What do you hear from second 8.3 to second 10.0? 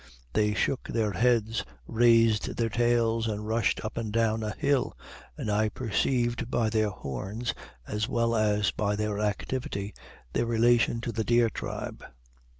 as by their activity,